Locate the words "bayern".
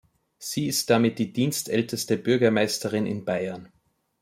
3.23-3.69